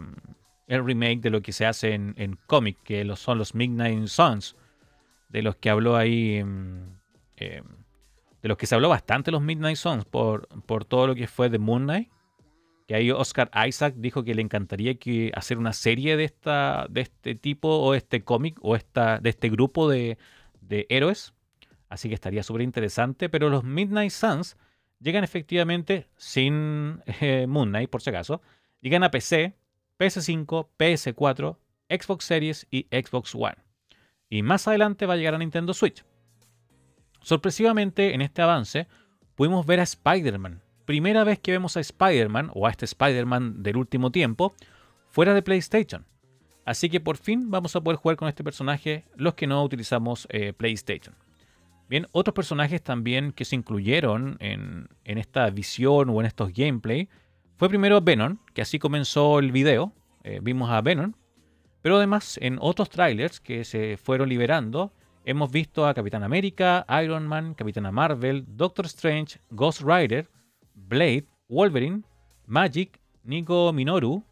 el 0.67 0.85
remake 0.85 1.21
de 1.21 1.29
lo 1.29 1.41
que 1.41 1.51
se 1.51 1.65
hace 1.65 1.93
en, 1.93 2.13
en 2.17 2.37
cómic, 2.47 2.77
que 2.83 3.05
son 3.15 3.37
los 3.37 3.55
Midnight 3.55 4.07
Suns, 4.07 4.55
de 5.29 5.41
los 5.41 5.55
que 5.55 5.69
habló 5.69 5.95
ahí, 5.95 6.43
mm, 6.43 6.99
eh, 7.37 7.61
de 8.41 8.47
los 8.49 8.57
que 8.57 8.67
se 8.67 8.75
habló 8.75 8.89
bastante 8.89 9.31
los 9.31 9.41
Midnight 9.41 9.77
Suns 9.77 10.05
por, 10.05 10.47
por 10.65 10.85
todo 10.85 11.07
lo 11.07 11.15
que 11.15 11.27
fue 11.27 11.49
de 11.49 11.59
Moon 11.59 11.83
Knight. 11.83 12.09
Que 12.87 12.95
ahí 12.95 13.11
Oscar 13.11 13.51
Isaac 13.67 13.95
dijo 13.97 14.23
que 14.23 14.33
le 14.33 14.41
encantaría 14.41 14.95
que 14.95 15.31
hacer 15.35 15.57
una 15.57 15.73
serie 15.73 16.15
de, 16.15 16.23
esta, 16.23 16.87
de 16.89 17.01
este 17.01 17.35
tipo 17.35 17.67
o 17.67 17.93
este 17.93 18.23
cómic 18.23 18.57
o 18.61 18.77
esta, 18.77 19.19
de 19.19 19.29
este 19.29 19.49
grupo 19.49 19.89
de, 19.89 20.17
de 20.61 20.85
héroes. 20.89 21.33
Así 21.89 22.07
que 22.07 22.15
estaría 22.15 22.43
súper 22.43 22.61
interesante. 22.61 23.27
Pero 23.27 23.49
los 23.49 23.65
Midnight 23.65 24.11
Suns 24.11 24.55
llegan 25.01 25.25
efectivamente 25.25 26.07
sin 26.15 27.01
eh, 27.19 27.45
Moon 27.47 27.69
Knight, 27.69 27.89
por 27.89 28.01
si 28.01 28.09
acaso. 28.09 28.41
Llegan 28.81 29.03
a 29.03 29.11
PC, 29.11 29.55
PS5, 29.99 30.69
PS4, 30.77 31.57
Xbox 31.89 32.25
Series 32.25 32.67
y 32.69 32.87
Xbox 32.91 33.33
One. 33.35 33.55
Y 34.29 34.43
más 34.43 34.67
adelante 34.67 35.05
va 35.05 35.13
a 35.13 35.17
llegar 35.17 35.35
a 35.35 35.39
Nintendo 35.39 35.73
Switch. 35.73 36.03
Sorpresivamente, 37.21 38.13
en 38.13 38.21
este 38.21 38.41
avance, 38.41 38.87
pudimos 39.35 39.65
ver 39.65 39.79
a 39.79 39.83
Spider-Man. 39.83 40.61
Primera 40.85 41.23
vez 41.23 41.39
que 41.39 41.51
vemos 41.51 41.75
a 41.75 41.81
Spider-Man, 41.81 42.51
o 42.53 42.67
a 42.67 42.69
este 42.69 42.85
Spider-Man 42.85 43.63
del 43.63 43.77
último 43.77 44.11
tiempo, 44.11 44.53
fuera 45.09 45.33
de 45.33 45.41
PlayStation. 45.41 46.05
Así 46.65 46.89
que 46.89 46.99
por 46.99 47.17
fin 47.17 47.49
vamos 47.49 47.75
a 47.75 47.81
poder 47.81 47.97
jugar 47.97 48.17
con 48.17 48.27
este 48.27 48.43
personaje 48.43 49.05
los 49.15 49.35
que 49.35 49.47
no 49.47 49.63
utilizamos 49.63 50.27
eh, 50.29 50.53
PlayStation. 50.53 51.15
Bien, 51.89 52.07
otros 52.11 52.33
personajes 52.33 52.83
también 52.83 53.31
que 53.31 53.45
se 53.45 53.55
incluyeron 53.55 54.35
en, 54.41 54.89
esta 55.05 55.49
visión 55.49 56.09
o 56.09 56.19
en 56.19 56.25
estos 56.25 56.51
gameplay 56.51 57.07
fue 57.57 57.69
primero 57.69 58.01
Venom, 58.01 58.37
que 58.53 58.61
así 58.61 58.79
comenzó 58.79 59.39
el 59.39 59.51
video. 59.51 59.91
Eh, 60.23 60.39
vimos 60.41 60.69
a 60.69 60.81
Venom. 60.81 61.13
Pero 61.81 61.97
además, 61.97 62.37
en 62.41 62.57
otros 62.61 62.89
trailers 62.89 63.39
que 63.39 63.63
se 63.63 63.97
fueron 63.97 64.29
liberando, 64.29 64.91
hemos 65.25 65.51
visto 65.51 65.87
a 65.87 65.93
Capitán 65.93 66.23
América, 66.23 66.85
Iron 67.03 67.27
Man, 67.27 67.53
Capitana 67.53 67.91
Marvel, 67.91 68.45
Doctor 68.47 68.85
Strange, 68.85 69.39
Ghost 69.49 69.81
Rider, 69.81 70.29
Blade, 70.73 71.25
Wolverine, 71.49 72.03
Magic, 72.45 72.99
Nico 73.23 73.73
Minoru, 73.73 74.23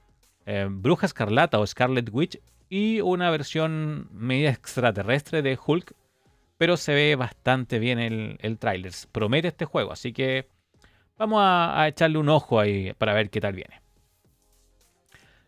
eh, 0.46 0.68
Bruja 0.70 1.06
Escarlata 1.06 1.60
o 1.60 1.66
Scarlet 1.66 2.10
Witch 2.12 2.40
y 2.70 3.02
una 3.02 3.30
versión 3.30 4.08
media 4.12 4.50
extraterrestre 4.52 5.42
de 5.42 5.58
Hulk 5.64 5.94
pero 6.58 6.78
se 6.78 6.94
ve 6.94 7.16
bastante 7.16 7.80
bien 7.80 8.00
el, 8.00 8.38
el 8.42 8.58
tráiler. 8.58 8.94
Promete 9.12 9.50
este 9.50 9.66
juego, 9.66 9.92
así 9.92 10.14
que 10.14 10.48
vamos 11.18 11.40
a, 11.42 11.88
echarle 11.88 12.18
un 12.18 12.30
ojo 12.30 12.60
ahí 12.60 12.94
para 12.98 13.14
ver 13.14 13.30
qué 13.30 13.42
tal 13.42 13.54
viene. 13.54 13.82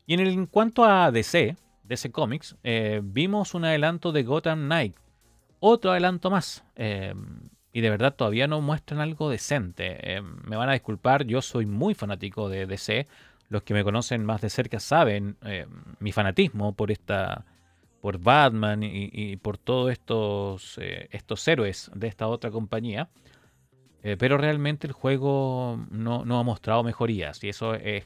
Y 0.05 0.13
en, 0.13 0.45
cuanto 0.45 0.85
a 0.85 1.11
DC, 1.11 1.55
DC 1.83 2.11
Comics, 2.11 2.55
eh, 2.63 3.01
vimos 3.03 3.53
un 3.53 3.65
adelanto 3.65 4.11
de 4.11 4.23
Gotham 4.23 4.65
Knight. 4.65 4.95
Otro 5.59 5.91
adelanto 5.91 6.29
más. 6.29 6.63
Eh, 6.75 7.13
y 7.73 7.81
de 7.81 7.89
verdad 7.89 8.15
todavía 8.15 8.47
no 8.47 8.61
muestran 8.61 9.01
algo 9.01 9.29
decente. 9.29 10.15
Eh, 10.15 10.21
me 10.21 10.55
van 10.55 10.69
a 10.69 10.73
disculpar, 10.73 11.25
yo 11.25 11.41
soy 11.41 11.65
muy 11.65 11.93
fanático 11.93 12.47
de 12.49 12.65
DC. 12.65 13.07
Los 13.49 13.63
que 13.63 13.73
me 13.73 13.83
conocen 13.83 14.25
más 14.25 14.41
de 14.41 14.49
cerca 14.49 14.79
saben 14.79 15.37
mi 15.99 16.11
fanatismo 16.11 16.73
por 16.73 16.91
esta, 16.91 17.45
por 18.01 18.17
Batman 18.17 18.81
y, 18.83 19.37
por 19.37 19.57
todos 19.57 19.89
estos, 19.89 20.77
estos 20.77 21.47
héroes 21.47 21.89
de 21.95 22.07
esta 22.07 22.27
otra 22.27 22.51
compañía. 22.51 23.07
Eh, 24.03 24.15
pero 24.17 24.37
realmente 24.37 24.87
el 24.87 24.93
juego 24.93 25.85
no, 25.89 26.21
ha 26.21 26.43
mostrado 26.43 26.83
mejorías 26.83 27.43
y 27.43 27.49
eso 27.49 27.73
es, 27.73 28.05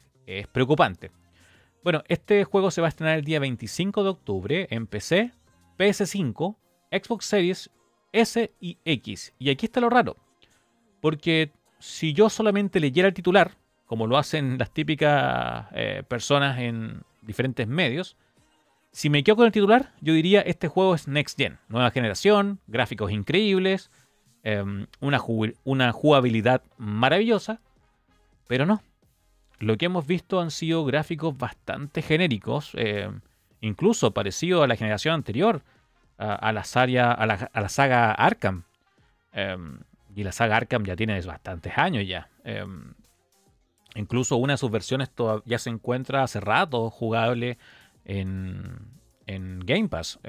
preocupante. 0.51 1.11
Bueno, 1.83 2.03
este 2.07 2.43
juego 2.45 2.71
se 2.71 2.79
va 2.79 2.87
a 2.87 2.89
estrenar 2.89 3.17
el 3.17 3.25
día 3.25 3.39
25 3.39 4.03
de 4.03 4.09
octubre 4.09 4.67
en 4.69 4.87
PC, 4.87 5.31
PS5, 5.77 6.55
Xbox 6.91 7.25
Series 7.25 7.69
S 8.13 8.51
y 8.59 8.77
X. 8.85 9.33
Y 9.39 9.49
aquí 9.49 9.65
está 9.65 9.81
lo 9.81 9.89
raro. 9.89 10.15
Porque 11.01 11.51
si 11.79 12.13
yo 12.13 12.29
solamente 12.29 12.79
leyera 12.79 13.07
el 13.07 13.13
titular, 13.13 13.57
como 13.85 14.07
lo 14.07 14.17
hacen 14.17 14.57
las 14.57 14.71
típicas 14.71 15.67
eh, 15.73 16.03
personas 16.07 16.59
en 16.59 17.01
diferentes 17.21 17.67
medios, 17.67 18.15
si 18.91 19.09
me 19.09 19.23
quedo 19.23 19.37
con 19.37 19.45
el 19.45 19.51
titular, 19.51 19.93
yo 20.01 20.13
diría 20.13 20.41
este 20.41 20.67
juego 20.67 20.95
es 20.95 21.07
Next 21.07 21.37
Gen, 21.37 21.59
nueva 21.69 21.91
generación, 21.91 22.59
gráficos 22.67 23.11
increíbles, 23.11 23.89
em, 24.43 24.87
una, 24.99 25.19
una 25.63 25.91
jugabilidad 25.91 26.63
maravillosa, 26.77 27.59
pero 28.47 28.65
no. 28.65 28.81
Lo 29.59 29.77
que 29.77 29.85
hemos 29.85 30.07
visto 30.07 30.41
han 30.41 30.51
sido 30.51 30.83
gráficos 30.85 31.37
bastante 31.37 32.01
genéricos, 32.01 32.71
em, 32.73 33.21
incluso 33.61 34.11
parecido 34.11 34.63
a 34.63 34.67
la 34.67 34.75
generación 34.75 35.13
anterior, 35.13 35.61
a, 36.17 36.51
la, 36.51 36.63
saga, 36.63 37.11
a, 37.13 37.25
la, 37.25 37.69
saga 37.69 38.11
Arkham. 38.11 38.63
Em, 39.33 39.79
y 40.15 40.23
la 40.23 40.31
saga 40.31 40.57
Arkham 40.57 40.83
ya 40.83 40.95
tiene 40.95 41.19
bastantes 41.21 41.75
años 41.77 42.07
ya. 42.07 42.29
incluso 43.95 44.37
una 44.37 44.53
de 44.53 44.57
sus 44.57 44.69
versiones 44.69 45.09
ya 45.45 45.57
se 45.57 45.69
encuentra 45.71 46.23
hace 46.23 46.39
rato 46.39 46.89
jugable 46.91 47.57
en, 48.05 48.89
Game 49.25 49.89
Pass. 49.89 50.19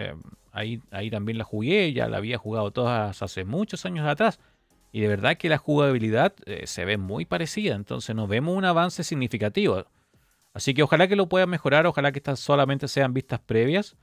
Eh, 0.53 0.59
ahí, 0.63 0.81
ahí 0.91 1.11
también 1.11 1.39
la 1.39 1.45
jugué, 1.45 1.93
ya 1.93 2.09
la 2.09 2.19
había 2.19 2.39
jugado 2.39 2.71
todas 2.71 3.23
hace 3.23 3.45
muchos 3.45 3.85
años 3.87 4.07
atrás. 4.07 4.39
Y 4.93 5.01
de 5.01 5.09
verdad 5.09 5.37
que 5.37 5.49
la 5.49 5.59
jugabilidad 5.59 6.35
eh, 6.45 6.67
se 6.67 6.85
ve 6.85 6.99
muy 6.99 7.25
parecida, 7.25 7.75
entonces 7.75 8.15
no 8.15 8.27
vemos 8.27 8.57
un 8.57 8.65
avance 8.65 9.05
significativo. 9.05 9.87
Así 10.55 10.75
que 10.75 10.83
ojalá 10.83 11.09
que 11.09 11.17
lo 11.17 11.29
puedan 11.29 11.49
mejorar, 11.49 11.87
ojalá 11.87 12.13
que 12.13 12.19
estas 12.19 12.41
solamente 12.41 12.89
sean 12.89 13.15
vistas 13.15 13.41
previas. 13.41 13.97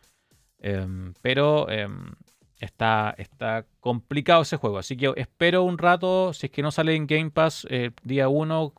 Em, 0.61 1.13
pero 1.21 1.69
em, 1.69 2.11
está, 2.59 3.13
está 3.17 3.65
complicado 3.79 4.41
ese 4.41 4.57
juego. 4.57 4.79
Así 4.79 4.97
que 4.97 5.13
espero 5.15 5.63
un 5.63 5.77
rato, 5.77 6.33
si 6.33 6.47
es 6.47 6.51
que 6.51 6.63
no 6.63 6.71
sale 6.71 6.95
en 6.95 7.05
Game 7.05 7.29
Pass 7.29 7.67
el 7.69 7.93
día 8.03 8.29
1, 8.29 8.73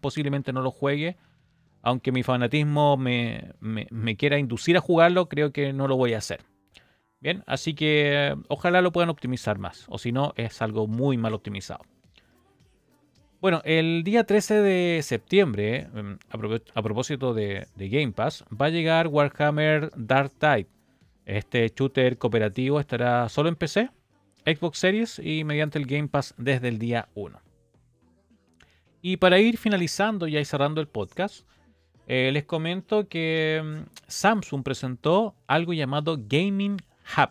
posiblemente 0.00 0.52
no 0.52 0.62
lo 0.62 0.70
juegue 0.70 1.18
aunque 1.82 2.12
mi 2.12 2.22
fanatismo 2.22 2.96
me, 2.96 3.54
quiera 4.18 4.38
inducir 4.38 4.76
a 4.76 4.80
jugarlo, 4.80 5.28
creo 5.28 5.52
que 5.52 5.72
no 5.72 5.88
lo 5.88 5.96
voy 5.96 6.14
a 6.14 6.18
hacer. 6.18 6.40
Bien, 7.20 7.44
así 7.46 7.74
que 7.74 8.34
ojalá 8.48 8.80
lo 8.80 8.92
puedan 8.92 9.10
optimizar 9.10 9.58
más, 9.58 9.84
o 9.88 9.98
si 9.98 10.10
no, 10.10 10.32
es 10.36 10.62
algo 10.62 10.86
muy 10.86 11.18
mal 11.18 11.34
optimizado. 11.34 11.84
Bueno, 13.42 13.60
el 13.64 14.02
día 14.04 14.24
13 14.24 14.60
de 14.60 15.02
septiembre, 15.02 15.88
em, 15.94 16.18
a, 16.30 16.82
propósito 16.82 17.32
de, 17.32 17.66
Game 17.76 18.12
Pass, 18.12 18.44
va 18.50 18.66
a 18.66 18.70
llegar 18.70 19.08
Warhammer 19.08 19.90
Dark 19.96 20.32
Tide. 20.38 20.66
Este 21.26 21.72
shooter 21.74 22.18
cooperativo 22.18 22.80
estará 22.80 23.28
solo 23.28 23.48
en 23.48 23.56
PC, 23.56 23.90
Xbox 24.44 24.78
Series 24.78 25.18
y 25.18 25.44
mediante 25.44 25.78
el 25.78 25.86
Game 25.86 26.08
Pass 26.08 26.34
desde 26.38 26.68
el 26.68 26.78
día 26.78 27.08
1. 27.14 27.40
Y 29.02 29.16
para 29.16 29.38
ir 29.38 29.56
finalizando 29.56 30.26
y 30.26 30.42
cerrando 30.44 30.80
el 30.80 30.88
podcast, 30.88 31.46
eh, 32.06 32.30
les 32.32 32.44
comento 32.44 33.08
que 33.08 33.62
mm, 33.64 33.90
Samsung 34.06 34.62
presentó 34.62 35.34
algo 35.46 35.72
llamado 35.72 36.18
Gaming 36.18 36.76
Hub. 37.16 37.30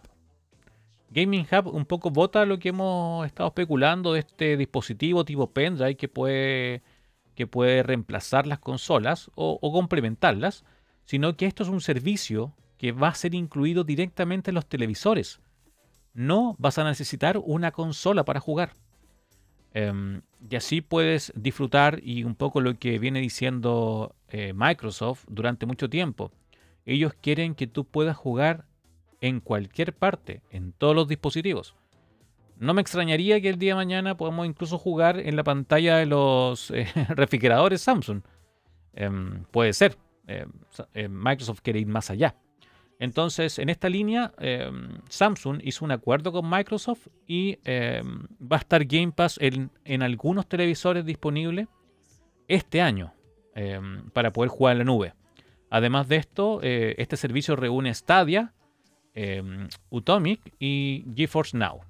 Gaming 1.11 1.47
Hub 1.51 1.67
un 1.73 1.85
poco 1.85 2.11
vota 2.11 2.45
lo 2.45 2.59
que 2.59 2.69
hemos 2.69 3.25
estado 3.25 3.49
especulando 3.49 4.13
de 4.13 4.19
este 4.19 4.57
dispositivo 4.57 5.25
tipo 5.25 5.51
pendrive 5.51 5.95
que 5.95 6.07
puede, 6.07 6.83
que 7.35 7.47
puede 7.47 7.83
reemplazar 7.83 8.45
las 8.45 8.59
consolas 8.59 9.31
o, 9.35 9.57
o 9.61 9.71
complementarlas, 9.71 10.63
sino 11.05 11.35
que 11.35 11.47
esto 11.47 11.63
es 11.63 11.69
un 11.69 11.81
servicio 11.81 12.53
que 12.77 12.91
va 12.91 13.09
a 13.09 13.15
ser 13.15 13.35
incluido 13.35 13.83
directamente 13.83 14.51
en 14.51 14.55
los 14.55 14.67
televisores. 14.67 15.39
No 16.13 16.55
vas 16.59 16.77
a 16.77 16.83
necesitar 16.83 17.37
una 17.37 17.71
consola 17.71 18.23
para 18.23 18.39
jugar. 18.39 18.73
Em, 19.73 20.21
y 20.49 20.55
así 20.55 20.81
puedes 20.81 21.31
disfrutar 21.35 21.99
y 22.03 22.23
un 22.23 22.35
poco 22.35 22.61
lo 22.61 22.77
que 22.79 22.97
viene 22.97 23.19
diciendo 23.19 24.15
eh, 24.29 24.53
Microsoft 24.55 25.25
durante 25.29 25.65
mucho 25.65 25.89
tiempo. 25.89 26.31
Ellos 26.85 27.13
quieren 27.13 27.53
que 27.53 27.67
tú 27.67 27.85
puedas 27.85 28.17
jugar 28.17 28.65
en 29.21 29.39
cualquier 29.39 29.93
parte, 29.93 30.41
en 30.51 30.71
todos 30.71 30.95
los 30.95 31.07
dispositivos. 31.07 31.75
No 32.57 32.73
me 32.73 32.81
extrañaría 32.81 33.39
que 33.39 33.49
el 33.49 33.57
día 33.57 33.71
de 33.71 33.77
mañana 33.77 34.17
podamos 34.17 34.45
incluso 34.45 34.77
jugar 34.77 35.19
en 35.19 35.35
la 35.35 35.43
pantalla 35.43 35.97
de 35.97 36.05
los 36.05 36.71
eh, 36.71 36.87
refrigeradores 37.09 37.81
Samsung. 37.81 38.21
Em, 38.93 39.45
puede 39.51 39.73
ser. 39.73 39.97
Em, 40.27 40.51
Microsoft 41.09 41.61
quiere 41.61 41.79
ir 41.79 41.87
más 41.87 42.09
allá. 42.09 42.35
Entonces, 42.99 43.59
en 43.59 43.69
esta 43.69 43.87
línea, 43.87 44.33
em, 44.39 44.99
Samsung 45.07 45.61
hizo 45.63 45.85
un 45.85 45.91
acuerdo 45.91 46.33
con 46.33 46.49
Microsoft 46.49 47.07
y 47.25 47.57
em, 47.63 48.27
va 48.39 48.57
a 48.57 48.59
estar 48.59 48.83
Game 48.83 49.13
Pass 49.13 49.39
en, 49.41 50.01
algunos 50.03 50.47
televisores 50.47 51.05
disponibles 51.05 51.67
este 52.49 52.81
año 52.81 53.13
em, 53.55 54.09
para 54.09 54.33
poder 54.33 54.49
jugar 54.49 54.73
en 54.73 54.79
la 54.79 54.83
nube. 54.83 55.13
Además 55.69 56.09
de 56.09 56.17
esto, 56.17 56.59
eh, 56.61 56.95
este 56.97 57.15
servicio 57.15 57.55
reúne 57.55 57.93
Stadia, 57.93 58.53
Utomic 59.89 60.53
y 60.59 61.05
GeForce 61.15 61.57
Now. 61.57 61.81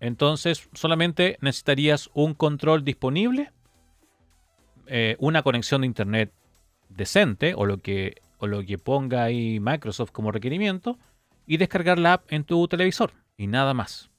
Entonces, 0.00 0.68
solamente 0.74 1.38
necesitarías 1.40 2.10
un 2.14 2.34
control 2.34 2.84
disponible, 2.84 3.50
eh, 4.86 5.16
una 5.18 5.42
conexión 5.42 5.80
de 5.80 5.86
internet 5.86 6.32
decente 6.88 7.54
o 7.54 7.64
lo 7.66 7.78
que, 7.78 8.20
o 8.38 8.46
lo 8.46 8.62
que 8.64 8.78
ponga 8.78 9.24
ahí 9.24 9.58
Microsoft 9.58 10.10
como 10.12 10.32
requerimiento 10.32 10.98
y 11.46 11.56
descargar 11.56 11.98
la 11.98 12.14
app 12.14 12.32
en 12.32 12.44
tu 12.44 12.66
televisor 12.68 13.12
y 13.36 13.46
nada 13.46 13.74
más. 13.74 14.10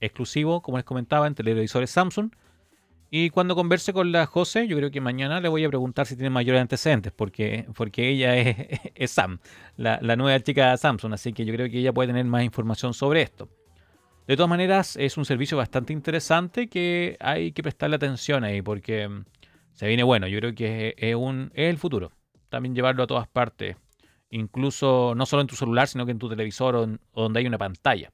Exclusivo, 0.00 0.62
como 0.62 0.78
les 0.78 0.84
comentaba, 0.84 1.26
en 1.26 1.34
televisores 1.34 1.90
Samsung. 1.90 2.32
Y 3.12 3.30
cuando 3.30 3.56
converse 3.56 3.92
con 3.92 4.12
la 4.12 4.26
José, 4.26 4.68
yo 4.68 4.76
creo 4.76 4.92
que 4.92 5.00
mañana 5.00 5.40
le 5.40 5.48
voy 5.48 5.64
a 5.64 5.68
preguntar 5.68 6.06
si 6.06 6.14
tiene 6.14 6.30
mayores 6.30 6.60
antecedentes, 6.60 7.12
porque, 7.12 7.66
porque 7.74 8.08
ella 8.08 8.36
es, 8.36 9.10
Sam, 9.10 9.40
la, 9.76 9.98
la, 10.00 10.14
nueva 10.14 10.38
chica 10.40 10.70
de 10.70 10.78
Samsung, 10.78 11.14
así 11.14 11.32
que 11.32 11.44
yo 11.44 11.52
creo 11.52 11.68
que 11.68 11.78
ella 11.78 11.92
puede 11.92 12.08
tener 12.08 12.24
más 12.24 12.44
información 12.44 12.94
sobre 12.94 13.22
esto. 13.22 13.48
De 14.28 14.36
todas 14.36 14.48
maneras, 14.48 14.94
es 14.94 15.16
un 15.16 15.24
servicio 15.24 15.56
bastante 15.56 15.92
interesante 15.92 16.68
que 16.68 17.16
hay 17.18 17.50
que 17.50 17.64
prestarle 17.64 17.96
atención 17.96 18.44
ahí, 18.44 18.62
porque 18.62 19.08
mm, 19.08 19.24
se 19.72 19.88
viene 19.88 20.04
bueno. 20.04 20.28
Yo 20.28 20.38
creo 20.38 20.54
que 20.54 20.94
es, 20.96 21.16
un, 21.16 21.50
es 21.54 21.68
el 21.68 21.78
futuro. 21.78 22.12
También 22.48 22.76
llevarlo 22.76 23.02
a 23.02 23.06
todas 23.08 23.26
partes, 23.26 23.76
incluso 24.30 25.14
no 25.16 25.26
solo 25.26 25.42
en 25.42 25.48
tu 25.48 25.56
celular, 25.56 25.88
sino 25.88 26.06
que 26.06 26.12
en 26.12 26.20
tu 26.20 26.28
televisor 26.28 26.76
o, 26.76 26.86
donde 27.12 27.40
hay 27.40 27.46
una 27.48 27.58
pantalla. 27.58 28.12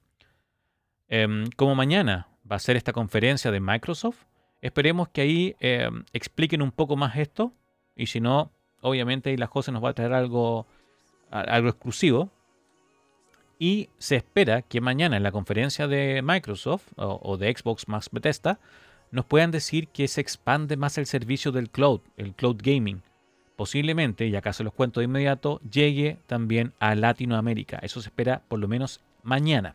Em, 1.09 1.51
como 1.55 1.75
mañana 1.75 2.29
va 2.51 2.57
a 2.57 2.61
ser 2.61 2.77
esta 2.77 2.95
conferencia 2.95 3.51
de 3.51 3.61
Microsoft, 3.61 4.25
esperemos 4.61 5.09
que 5.09 5.21
ahí 5.21 5.57
em, 5.61 6.05
expliquen 6.13 6.63
un 6.63 6.73
poco 6.73 6.97
más 6.97 7.17
esto. 7.17 7.53
Y 7.95 8.07
si 8.07 8.21
no, 8.21 8.51
obviamente 8.81 9.31
ahí 9.31 9.37
la 9.37 9.47
José 9.47 9.73
nos 9.73 9.83
va 9.83 9.91
a 9.91 9.95
traer 9.95 10.13
algo, 10.13 10.67
algo 11.31 11.69
exclusivo. 11.69 12.31
Y 13.59 13.89
se 13.99 14.17
espera 14.17 14.63
que 14.63 14.81
mañana 14.81 15.17
en 15.17 15.23
la 15.23 15.33
conferencia 15.33 15.89
de 15.89 16.21
Microsoft 16.23 16.89
o, 16.97 17.37
de 17.39 17.55
Xbox 17.57 17.89
Max 17.89 18.09
Bethesda 18.13 18.59
nos 19.11 19.25
puedan 19.25 19.51
decir 19.51 19.89
que 19.89 20.09
se 20.09 20.21
expande 20.21 20.77
más 20.77 20.99
el 20.99 21.07
servicio 21.07 21.53
del 21.53 21.71
cloud, 21.71 22.01
el 22.17 22.35
cloud 22.35 22.57
gaming. 22.63 23.03
Posiblemente, 23.57 24.27
y 24.27 24.37
acá 24.37 24.53
se 24.53 24.65
los 24.65 24.75
cuento 24.75 25.01
de 25.01 25.05
inmediato, 25.05 25.61
llegue 25.61 26.19
también 26.27 26.75
a 26.79 26.95
Latinoamérica. 26.95 27.79
Eso 27.79 28.03
se 28.03 28.09
espera 28.09 28.43
por 28.49 28.59
lo 28.59 28.69
menos 28.69 29.01
mañana. 29.23 29.75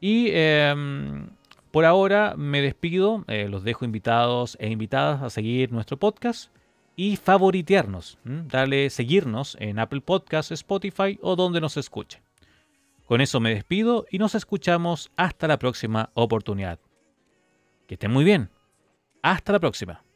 Y 0.00 0.28
em, 0.32 1.28
por 1.70 1.84
ahora 1.84 2.34
me 2.36 2.60
despido, 2.60 3.24
eh, 3.28 3.48
los 3.48 3.62
dejo 3.62 3.84
invitados 3.84 4.56
e 4.60 4.68
invitadas 4.70 5.22
a 5.22 5.30
seguir 5.30 5.72
nuestro 5.72 5.98
podcast 5.98 6.52
y 6.96 7.16
favoritearnos, 7.16 8.18
darle 8.24 8.90
seguirnos 8.90 9.56
en 9.60 9.78
Apple 9.78 10.00
Podcasts, 10.00 10.52
Spotify 10.52 11.18
o 11.22 11.36
donde 11.36 11.60
nos 11.60 11.76
escuche. 11.76 12.22
Con 13.06 13.20
eso 13.20 13.40
me 13.40 13.54
despido 13.54 14.06
y 14.10 14.18
nos 14.18 14.34
escuchamos 14.34 15.10
hasta 15.16 15.48
la 15.48 15.58
próxima 15.58 16.10
oportunidad. 16.14 16.78
Que 17.86 17.94
estén 17.94 18.12
muy 18.12 18.24
bien. 18.24 18.50
Hasta 19.22 19.52
la 19.52 19.60
próxima. 19.60 20.09